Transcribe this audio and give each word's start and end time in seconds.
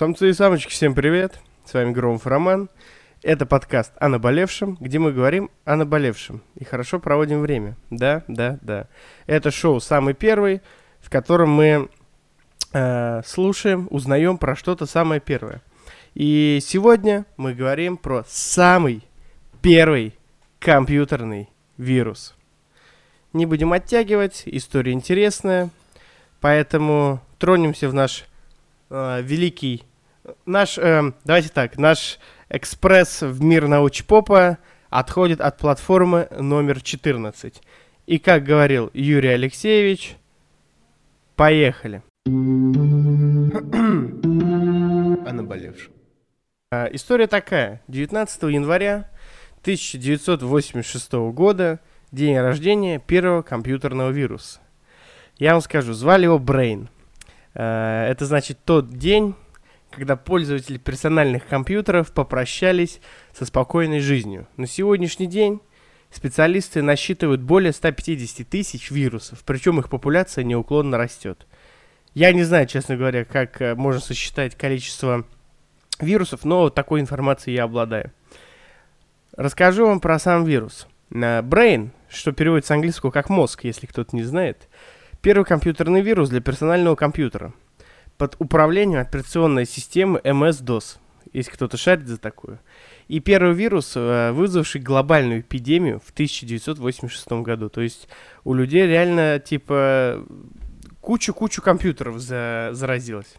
Самцы 0.00 0.30
и 0.30 0.32
самочки, 0.32 0.70
всем 0.70 0.94
привет! 0.94 1.38
С 1.66 1.74
вами 1.74 1.92
Громов 1.92 2.26
Роман. 2.26 2.70
Это 3.22 3.44
подкаст 3.44 3.92
о 4.00 4.08
наболевшем, 4.08 4.78
где 4.80 4.98
мы 4.98 5.12
говорим 5.12 5.50
о 5.66 5.76
наболевшем 5.76 6.42
и 6.54 6.64
хорошо 6.64 6.98
проводим 6.98 7.42
время. 7.42 7.76
Да, 7.90 8.24
да, 8.26 8.58
да. 8.62 8.88
Это 9.26 9.50
шоу 9.50 9.78
«Самый 9.78 10.14
первый», 10.14 10.62
в 11.00 11.10
котором 11.10 11.50
мы 11.50 11.90
э, 12.72 13.20
слушаем, 13.26 13.88
узнаем 13.90 14.38
про 14.38 14.56
что-то 14.56 14.86
самое 14.86 15.20
первое. 15.20 15.60
И 16.14 16.60
сегодня 16.62 17.26
мы 17.36 17.52
говорим 17.52 17.98
про 17.98 18.24
самый 18.26 19.04
первый 19.60 20.14
компьютерный 20.60 21.50
вирус. 21.76 22.34
Не 23.34 23.44
будем 23.44 23.74
оттягивать, 23.74 24.44
история 24.46 24.92
интересная, 24.92 25.68
поэтому 26.40 27.20
тронемся 27.38 27.86
в 27.90 27.92
наш 27.92 28.24
э, 28.88 29.20
великий, 29.20 29.84
наш, 30.46 30.78
э, 30.78 31.12
давайте 31.24 31.48
так, 31.48 31.78
наш 31.78 32.18
экспресс 32.48 33.22
в 33.22 33.42
мир 33.42 33.68
научпопа 33.68 34.58
отходит 34.88 35.40
от 35.40 35.58
платформы 35.58 36.28
номер 36.36 36.80
14. 36.80 37.62
И 38.06 38.18
как 38.18 38.44
говорил 38.44 38.90
Юрий 38.92 39.28
Алексеевич, 39.28 40.16
поехали. 41.36 42.02
О 42.26 42.30
наболевшем. 45.32 45.92
Э, 46.72 46.88
история 46.92 47.26
такая. 47.26 47.80
19 47.88 48.42
января 48.44 49.10
1986 49.62 51.12
года, 51.32 51.80
день 52.12 52.38
рождения 52.38 52.98
первого 52.98 53.42
компьютерного 53.42 54.10
вируса. 54.10 54.60
Я 55.36 55.52
вам 55.52 55.62
скажу, 55.62 55.92
звали 55.92 56.24
его 56.24 56.38
Brain. 56.38 56.88
Э, 57.54 58.06
это 58.08 58.26
значит 58.26 58.58
тот 58.64 58.90
день, 58.90 59.34
когда 59.90 60.16
пользователи 60.16 60.78
персональных 60.78 61.46
компьютеров 61.46 62.12
попрощались 62.12 63.00
со 63.32 63.44
спокойной 63.44 64.00
жизнью. 64.00 64.46
На 64.56 64.66
сегодняшний 64.66 65.26
день 65.26 65.60
специалисты 66.10 66.82
насчитывают 66.82 67.40
более 67.40 67.72
150 67.72 68.48
тысяч 68.48 68.90
вирусов, 68.90 69.42
причем 69.44 69.78
их 69.80 69.88
популяция 69.88 70.44
неуклонно 70.44 70.96
растет. 70.96 71.46
Я 72.14 72.32
не 72.32 72.42
знаю, 72.42 72.66
честно 72.66 72.96
говоря, 72.96 73.24
как 73.24 73.60
э, 73.60 73.74
можно 73.74 74.00
сосчитать 74.00 74.56
количество 74.56 75.24
вирусов, 76.00 76.44
но 76.44 76.70
такой 76.70 77.00
информацией 77.00 77.56
я 77.56 77.64
обладаю. 77.64 78.12
Расскажу 79.36 79.86
вам 79.86 80.00
про 80.00 80.18
сам 80.18 80.44
вирус. 80.44 80.88
Brain, 81.10 81.90
что 82.08 82.32
переводится 82.32 82.68
с 82.68 82.76
английского 82.76 83.10
как 83.10 83.28
мозг, 83.30 83.64
если 83.64 83.86
кто-то 83.86 84.14
не 84.14 84.22
знает, 84.22 84.68
первый 85.22 85.44
компьютерный 85.44 86.02
вирус 86.02 86.28
для 86.28 86.40
персонального 86.40 86.94
компьютера 86.94 87.52
под 88.20 88.36
управлением 88.38 89.00
операционной 89.00 89.64
системы 89.64 90.20
MS-DOS, 90.22 90.98
если 91.32 91.50
кто-то 91.52 91.78
шарит 91.78 92.06
за 92.06 92.18
такую. 92.18 92.58
И 93.08 93.18
первый 93.18 93.54
вирус, 93.54 93.94
э, 93.96 94.32
вызвавший 94.32 94.82
глобальную 94.82 95.40
эпидемию 95.40 96.00
в 96.00 96.10
1986 96.10 97.42
году. 97.42 97.70
То 97.70 97.80
есть 97.80 98.08
у 98.44 98.52
людей 98.52 98.86
реально, 98.86 99.38
типа, 99.38 100.22
кучу-кучу 101.00 101.62
компьютеров 101.62 102.18
за 102.18 102.68
заразилось. 102.72 103.36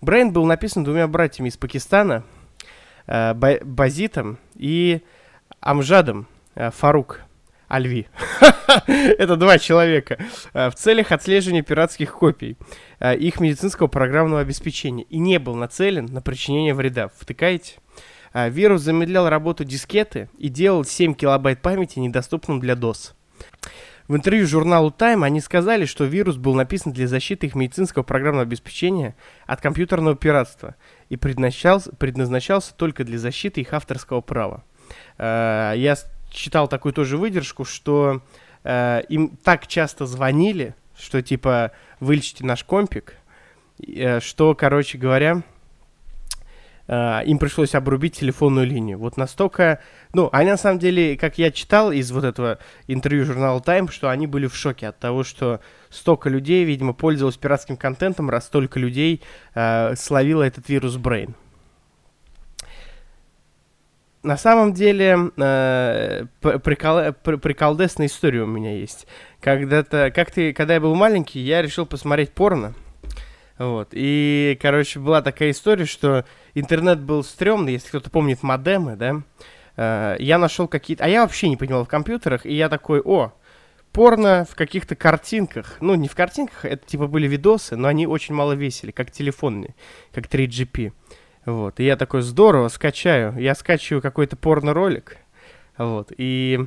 Brain 0.00 0.30
был 0.30 0.46
написан 0.46 0.82
двумя 0.82 1.06
братьями 1.08 1.50
из 1.50 1.58
Пакистана, 1.58 2.24
э, 3.06 3.34
Базитом 3.34 4.38
и 4.54 5.02
Амжадом 5.60 6.26
э, 6.54 6.70
Фарук 7.72 7.84
Альви. 7.86 8.06
Это 8.86 9.36
два 9.36 9.58
человека. 9.58 10.18
Э, 10.52 10.70
в 10.70 10.74
целях 10.74 11.12
отслеживания 11.12 11.62
пиратских 11.62 12.12
копий 12.12 12.56
э, 13.00 13.16
их 13.16 13.40
медицинского 13.40 13.86
программного 13.88 14.42
обеспечения. 14.42 15.04
И 15.04 15.18
не 15.18 15.38
был 15.38 15.54
нацелен 15.54 16.06
на 16.06 16.20
причинение 16.20 16.74
вреда. 16.74 17.08
Втыкаете? 17.18 17.76
Вирус 18.34 18.80
замедлял 18.80 19.28
работу 19.28 19.62
дискеты 19.62 20.30
и 20.38 20.48
делал 20.48 20.86
7 20.86 21.12
килобайт 21.12 21.60
памяти 21.60 21.98
недоступным 21.98 22.60
для 22.60 22.72
DOS. 22.72 23.12
В 24.08 24.16
интервью 24.16 24.46
журналу 24.46 24.90
Time 24.90 25.22
они 25.22 25.40
сказали, 25.40 25.84
что 25.84 26.04
вирус 26.04 26.36
был 26.36 26.54
написан 26.54 26.92
для 26.92 27.06
защиты 27.06 27.46
их 27.46 27.54
медицинского 27.54 28.02
программного 28.02 28.44
обеспечения 28.44 29.14
от 29.46 29.60
компьютерного 29.60 30.16
пиратства 30.16 30.76
и 31.10 31.18
предназначался, 31.18 31.94
предназначался 31.94 32.74
только 32.74 33.04
для 33.04 33.18
защиты 33.18 33.60
их 33.60 33.74
авторского 33.74 34.22
права. 34.22 34.64
Э, 35.18 35.74
я 35.76 35.94
читал 36.32 36.68
такую 36.68 36.92
тоже 36.92 37.16
выдержку, 37.16 37.64
что 37.64 38.22
э, 38.64 39.02
им 39.08 39.36
так 39.42 39.66
часто 39.66 40.06
звонили, 40.06 40.74
что 40.98 41.22
типа 41.22 41.72
вылечите 42.00 42.44
наш 42.44 42.64
компик, 42.64 43.16
э, 43.86 44.20
что, 44.20 44.54
короче 44.54 44.98
говоря, 44.98 45.42
им 46.88 47.38
пришлось 47.38 47.76
обрубить 47.76 48.18
телефонную 48.18 48.66
линию. 48.66 48.98
Вот 48.98 49.16
настолько... 49.16 49.80
Ну, 50.14 50.28
они 50.32 50.50
на 50.50 50.56
самом 50.56 50.80
деле, 50.80 51.16
как 51.16 51.38
я 51.38 51.52
читал 51.52 51.92
из 51.92 52.10
вот 52.10 52.24
этого 52.24 52.58
интервью 52.88 53.24
журнала 53.24 53.60
Time, 53.60 53.90
что 53.90 54.10
они 54.10 54.26
были 54.26 54.46
в 54.48 54.56
шоке 54.56 54.88
от 54.88 54.98
того, 54.98 55.22
что 55.22 55.60
столько 55.90 56.28
людей, 56.28 56.64
видимо, 56.64 56.92
пользовалось 56.92 57.36
пиратским 57.36 57.76
контентом, 57.76 58.28
раз 58.28 58.46
столько 58.46 58.80
людей 58.80 59.22
э, 59.54 59.94
словило 59.94 60.42
этот 60.42 60.68
вирус 60.68 60.96
Brain. 60.96 61.34
На 64.22 64.36
самом 64.36 64.72
деле, 64.72 65.32
э, 65.36 66.26
прикол, 66.40 67.12
приколдесная 67.12 68.06
история 68.06 68.42
у 68.42 68.46
меня 68.46 68.76
есть. 68.76 69.08
Когда-то, 69.40 70.12
как 70.14 70.30
ты, 70.30 70.52
когда 70.52 70.74
я 70.74 70.80
был 70.80 70.94
маленький, 70.94 71.40
я 71.40 71.60
решил 71.60 71.86
посмотреть 71.86 72.30
порно. 72.30 72.74
Вот. 73.58 73.88
И, 73.92 74.56
короче, 74.62 75.00
была 75.00 75.22
такая 75.22 75.50
история, 75.50 75.86
что 75.86 76.24
интернет 76.54 77.00
был 77.00 77.24
стрёмный, 77.24 77.72
если 77.72 77.88
кто-то 77.88 78.10
помнит 78.10 78.44
модемы, 78.44 78.94
да. 78.94 79.22
Э, 79.76 80.16
я 80.20 80.38
нашел 80.38 80.68
какие-то... 80.68 81.04
А 81.04 81.08
я 81.08 81.22
вообще 81.22 81.48
не 81.48 81.56
понимал 81.56 81.84
в 81.84 81.88
компьютерах, 81.88 82.46
и 82.46 82.54
я 82.54 82.68
такой, 82.68 83.00
о, 83.00 83.32
порно 83.92 84.46
в 84.48 84.54
каких-то 84.54 84.94
картинках. 84.94 85.78
Ну, 85.80 85.94
не 85.96 86.08
в 86.08 86.14
картинках, 86.14 86.64
это 86.64 86.86
типа 86.86 87.08
были 87.08 87.26
видосы, 87.26 87.76
но 87.76 87.88
они 87.88 88.06
очень 88.06 88.34
мало 88.34 88.52
весили, 88.52 88.90
как 88.90 89.10
телефонные, 89.10 89.74
как 90.12 90.26
3GP. 90.26 90.92
Вот, 91.44 91.80
и 91.80 91.84
я 91.84 91.96
такой, 91.96 92.22
здорово, 92.22 92.68
скачаю. 92.68 93.36
Я 93.38 93.54
скачиваю 93.54 94.00
какой-то 94.00 94.36
порно-ролик, 94.36 95.16
вот, 95.76 96.12
и 96.16 96.60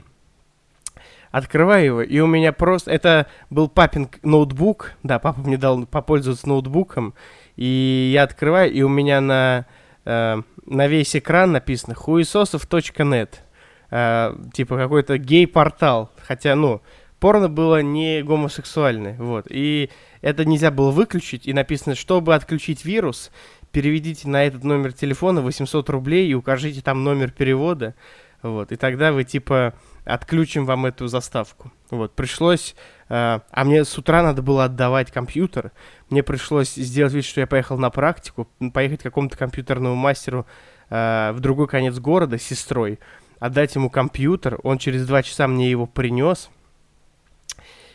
открываю 1.31 1.86
его, 1.86 2.02
и 2.02 2.19
у 2.19 2.28
меня 2.28 2.53
просто... 2.53 2.91
Это 2.91 3.28
был 3.50 3.68
папин 3.68 4.09
ноутбук, 4.24 4.94
да, 5.03 5.19
папа 5.19 5.41
мне 5.41 5.58
дал 5.58 5.86
попользоваться 5.86 6.47
ноутбуком, 6.47 7.13
и 7.58 8.12
я 8.13 8.24
открываю, 8.24 8.72
и 8.72 8.81
у 8.81 8.90
меня 8.90 9.19
на, 9.19 9.66
э, 10.06 10.41
на 10.66 10.88
весь 10.88 11.16
экран 11.16 11.52
написано 11.52 11.94
хуесосов.нет, 11.94 13.44
э, 13.92 14.36
типа 14.53 14.78
какой-то 14.78 15.18
гей-портал, 15.18 16.09
хотя, 16.22 16.56
ну, 16.56 16.81
порно 17.19 17.50
было 17.50 17.81
не 17.81 18.24
гомосексуальное, 18.24 19.18
вот, 19.18 19.47
и 19.50 19.90
это 20.22 20.46
нельзя 20.46 20.72
было 20.72 20.92
выключить, 20.92 21.47
и 21.47 21.53
написано, 21.53 21.96
чтобы 21.96 22.34
отключить 22.34 22.86
вирус, 22.86 23.30
переведите 23.75 24.30
на 24.30 24.46
этот 24.46 24.63
номер 24.63 24.94
телефона 24.94 25.41
800 25.41 25.90
рублей 25.90 26.30
и 26.30 26.34
укажите 26.34 26.81
там 26.81 27.03
номер 27.03 27.31
перевода, 27.31 27.94
вот, 28.41 28.72
и 28.72 28.78
тогда 28.78 29.12
вы, 29.12 29.25
типа, 29.25 29.74
отключим 30.06 30.66
вам 30.66 30.86
эту 30.86 31.08
заставку. 31.08 31.74
Вот, 31.90 32.16
пришлось, 32.16 32.74
э, 33.09 33.40
а 33.50 33.63
мне 33.66 33.84
с 33.84 33.97
утра 33.97 34.24
надо 34.24 34.41
было 34.41 34.63
отдавать 34.63 35.12
компьютер, 35.12 35.74
мне 36.09 36.24
пришлось 36.24 36.74
сделать 36.74 37.12
вид, 37.12 37.25
что 37.25 37.41
я 37.41 37.47
поехал 37.47 37.78
на 37.78 37.90
практику, 37.90 38.47
поехать 38.74 39.02
к 39.02 39.03
какому-то 39.03 39.38
компьютерному 39.38 39.96
мастеру 39.96 40.46
э, 40.90 41.34
в 41.34 41.42
другой 41.42 41.68
конец 41.68 42.00
города 42.00 42.38
с 42.38 42.44
сестрой, 42.44 42.97
отдать 43.40 43.75
ему 43.75 43.90
компьютер, 43.90 44.57
он 44.63 44.78
через 44.78 45.06
два 45.06 45.22
часа 45.22 45.50
мне 45.50 45.69
его 45.69 45.86
принес, 45.86 46.50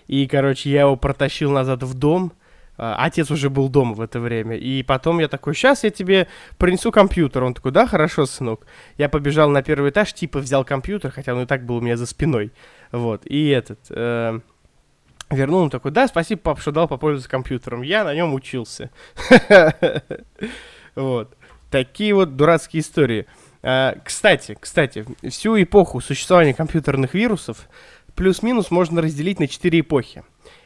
и, 0.09 0.27
короче, 0.27 0.69
я 0.69 0.83
его 0.83 0.97
протащил 0.97 1.51
назад 1.51 1.85
в 1.85 1.95
дом, 1.95 2.35
отец 2.81 3.31
уже 3.31 3.51
был 3.51 3.69
дома 3.69 3.95
в 3.95 4.01
это 4.01 4.21
время. 4.21 4.57
И 4.57 4.83
потом 4.83 5.19
я 5.19 5.29
такой, 5.29 5.55
сейчас 5.55 5.85
я 5.85 5.91
тебе 5.91 6.29
принесу 6.57 6.91
компьютер. 6.91 7.45
Он 7.45 7.55
такой, 7.55 7.73
да, 7.73 7.87
хорошо, 7.87 8.27
сынок. 8.27 8.67
Я 8.97 9.09
побежал 9.09 9.51
на 9.51 9.63
первый 9.63 9.91
этаж, 9.91 10.13
типа 10.13 10.39
взял 10.39 10.65
компьютер, 10.65 11.11
хотя 11.11 11.35
он 11.35 11.43
и 11.43 11.47
так 11.47 11.65
был 11.65 11.77
у 11.77 11.81
меня 11.81 11.97
за 11.97 12.07
спиной. 12.07 12.53
Вот, 12.91 13.27
и 13.27 13.49
этот... 13.49 13.81
Э, 13.91 14.41
вернул, 15.31 15.61
он 15.63 15.71
такой, 15.71 15.91
да, 15.91 16.09
спасибо, 16.09 16.41
пап, 16.41 16.61
что 16.61 16.73
дал 16.73 16.89
попользоваться 16.89 17.31
компьютером. 17.31 17.83
Я 17.83 18.05
на 18.05 18.15
нем 18.15 18.35
учился. 18.35 18.91
Вот. 20.97 21.37
Такие 21.71 22.13
вот 22.13 22.35
дурацкие 22.35 22.81
истории. 22.81 23.27
А, 23.63 23.95
кстати, 24.05 24.57
кстати, 24.59 25.07
всю 25.29 25.61
эпоху 25.63 26.01
существования 26.01 26.53
компьютерных 26.53 27.15
вирусов 27.15 27.69
плюс-минус 28.17 28.73
можно 28.73 29.01
разделить 29.01 29.39
на 29.39 29.47
четыре 29.47 29.81
эпохи. 29.81 30.25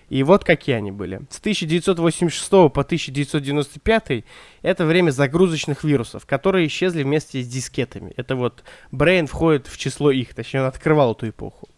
И 0.08 0.22
вот 0.22 0.44
какие 0.44 0.76
они 0.76 0.92
были. 0.92 1.20
С 1.30 1.38
1986 1.38 2.50
по 2.50 2.66
1995 2.80 4.24
это 4.62 4.84
время 4.84 5.10
загрузочных 5.10 5.84
вирусов, 5.84 6.26
которые 6.26 6.66
исчезли 6.66 7.02
вместе 7.02 7.42
с 7.42 7.48
дискетами. 7.48 8.12
Это 8.16 8.36
вот 8.36 8.64
Brain 8.92 9.26
входит 9.26 9.66
в 9.66 9.78
число 9.78 10.10
их, 10.10 10.34
точнее 10.34 10.60
он 10.60 10.66
открывал 10.66 11.12
эту 11.12 11.28
эпоху. 11.28 11.68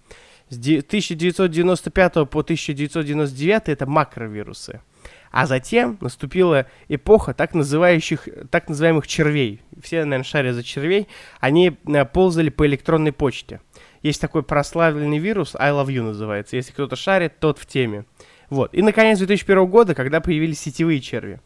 С 0.49 0.58
1995 0.58 2.12
по 2.31 2.40
1999 2.40 3.69
это 3.69 3.87
макровирусы. 3.87 4.81
А 5.32 5.46
затем 5.46 5.99
наступила 6.00 6.67
эпоха 6.88 7.34
так, 7.34 7.52
называющих, 7.52 8.28
так 8.50 8.69
называемых 8.69 9.06
червей. 9.06 9.61
Все, 9.82 10.05
наверное, 10.05 10.25
шарят 10.25 10.55
за 10.55 10.62
червей. 10.62 11.08
Они 11.40 11.76
э, 11.87 12.05
ползали 12.06 12.49
по 12.49 12.67
электронной 12.67 13.12
почте. 13.12 13.61
Есть 14.06 14.20
такой 14.20 14.44
прославленный 14.44 15.19
вирус, 15.19 15.56
I 15.58 15.73
love 15.73 15.88
you 15.88 16.03
называется. 16.03 16.55
Если 16.55 16.70
кто-то 16.70 16.94
шарит, 16.94 17.41
тот 17.41 17.58
в 17.58 17.67
теме. 17.67 18.05
Вот. 18.50 18.73
И, 18.73 18.81
наконец, 18.81 19.19
2001 19.19 19.67
года, 19.67 19.97
когда 19.97 20.20
появились 20.20 20.61
сетевые 20.61 21.00
черви. 21.00 21.41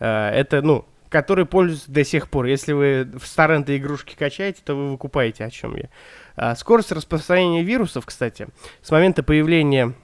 Э, 0.00 0.30
это, 0.30 0.62
ну, 0.62 0.84
которые 1.08 1.46
пользуются 1.46 1.92
до 1.92 2.04
сих 2.04 2.28
пор. 2.28 2.46
Если 2.46 2.72
вы 2.72 3.08
в 3.16 3.24
старенты 3.24 3.76
игрушки 3.76 4.16
качаете, 4.18 4.62
то 4.64 4.74
вы 4.74 4.90
выкупаете, 4.90 5.44
о 5.44 5.50
чем 5.50 5.76
я. 5.76 5.90
А, 6.34 6.56
скорость 6.56 6.90
распространения 6.90 7.62
вирусов, 7.62 8.04
кстати, 8.04 8.48
с 8.82 8.90
момента 8.90 9.22
появления 9.22 9.94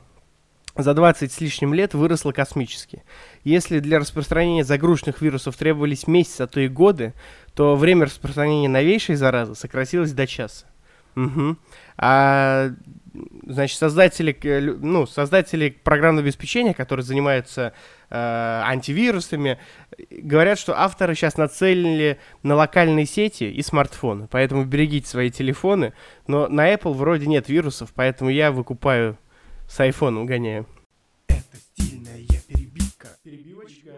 за 0.77 0.95
20 0.95 1.33
с 1.33 1.41
лишним 1.41 1.75
лет 1.75 1.95
выросла 1.95 2.31
космически. 2.31 3.03
Если 3.43 3.81
для 3.81 3.99
распространения 3.99 4.63
загруженных 4.63 5.21
вирусов 5.21 5.57
требовались 5.57 6.07
месяцы, 6.07 6.43
а 6.43 6.47
то 6.47 6.61
и 6.61 6.69
годы, 6.69 7.13
то 7.55 7.75
время 7.75 8.07
распространения 8.07 8.69
новейшей 8.69 9.17
заразы 9.17 9.57
сократилось 9.57 10.13
до 10.13 10.29
часа. 10.29 10.67
Угу. 11.25 11.57
А 11.99 12.71
значит, 13.47 13.79
создатели, 13.79 14.37
ну, 14.81 15.07
создатели 15.07 15.77
программного 15.83 16.27
обеспечения, 16.27 16.75
которые 16.75 17.05
занимаются 17.05 17.73
э, 18.11 18.17
антивирусами, 18.17 19.59
говорят, 20.11 20.59
что 20.59 20.79
авторы 20.79 21.15
сейчас 21.15 21.37
нацелили 21.37 22.19
на 22.43 22.55
локальные 22.55 23.07
сети 23.07 23.45
и 23.45 23.63
смартфоны, 23.63 24.29
поэтому 24.31 24.65
берегите 24.65 25.09
свои 25.09 25.31
телефоны. 25.31 25.93
Но 26.27 26.49
на 26.49 26.73
Apple 26.73 26.93
вроде 26.93 27.27
нет 27.27 27.49
вирусов, 27.49 27.93
поэтому 27.95 28.31
я 28.31 28.53
выкупаю 28.53 29.19
с 29.69 29.81
iPhone 29.81 30.25
гоняю. 30.25 30.67
Это 31.27 31.57
стильная 31.57 32.21
перебивка. 32.47 33.09
Перебивочка. 33.23 33.91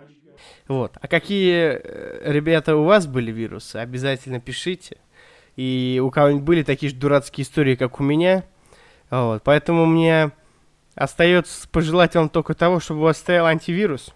Вот. 0.69 0.96
А 1.00 1.08
какие, 1.08 1.81
э, 1.82 2.32
ребята, 2.32 2.76
у 2.76 2.84
вас 2.84 3.06
были 3.06 3.31
вирусы? 3.31 3.76
Обязательно 3.76 4.40
пишите. 4.40 4.99
И 5.61 6.01
у 6.03 6.11
кого-нибудь 6.11 6.43
были 6.43 6.62
такие 6.62 6.89
же 6.89 6.97
дурацкие 6.97 7.45
истории, 7.45 7.75
как 7.75 8.01
у 8.01 8.03
меня. 8.03 8.45
Вот. 9.11 9.43
Поэтому 9.43 9.85
мне 9.85 10.31
остается 10.95 11.69
пожелать 11.69 12.15
вам 12.15 12.31
только 12.31 12.55
того, 12.55 12.81
чтобы 12.81 13.01
у 13.01 13.03
вас 13.03 13.19
стоял 13.19 13.45
антивирус. 13.45 14.15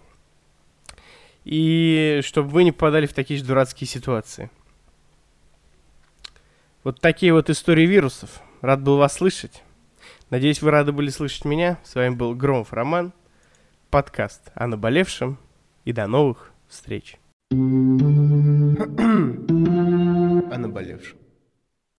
И 1.44 2.20
чтобы 2.24 2.48
вы 2.48 2.64
не 2.64 2.72
попадали 2.72 3.04
в 3.04 3.12
такие 3.12 3.38
же 3.38 3.44
дурацкие 3.44 3.86
ситуации. 3.86 4.50
Вот 6.82 7.02
такие 7.02 7.34
вот 7.34 7.50
истории 7.50 7.84
вирусов. 7.84 8.40
Рад 8.62 8.80
был 8.80 8.96
вас 8.96 9.12
слышать. 9.12 9.62
Надеюсь, 10.30 10.62
вы 10.62 10.70
рады 10.70 10.92
были 10.92 11.10
слышать 11.10 11.44
меня. 11.44 11.78
С 11.84 11.94
вами 11.94 12.14
был 12.14 12.34
Громов 12.34 12.72
Роман, 12.72 13.12
подкаст 13.90 14.50
о 14.54 14.66
наболевшем. 14.66 15.36
И 15.84 15.92
до 15.92 16.06
новых 16.06 16.52
встреч. 16.68 17.18
о 17.50 17.54
наболевшем. 20.56 21.18